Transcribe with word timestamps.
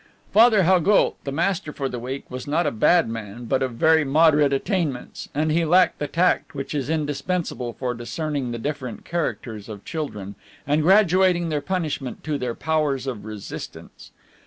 Father 0.31 0.63
Haugoult, 0.63 1.23
the 1.25 1.31
master 1.31 1.71
for 1.71 1.87
the 1.87 1.99
week, 1.99 2.25
was 2.31 2.47
not 2.47 2.65
a 2.65 2.71
bad 2.71 3.07
man, 3.07 3.45
but 3.45 3.61
of 3.61 3.73
very 3.73 4.03
moderate 4.03 4.51
attainments, 4.51 5.29
and 5.35 5.51
he 5.51 5.63
lacked 5.63 5.99
the 5.99 6.07
tact 6.07 6.55
which 6.55 6.73
is 6.73 6.89
indispensable 6.89 7.73
for 7.73 7.93
discerning 7.93 8.49
the 8.49 8.57
different 8.57 9.05
characters 9.05 9.69
of 9.69 9.85
children, 9.85 10.33
and 10.65 10.81
graduating 10.81 11.49
their 11.49 11.61
punishment 11.61 12.23
to 12.23 12.39
their 12.39 12.55
powers 12.55 13.05
of 13.05 13.25
resistance. 13.25 14.09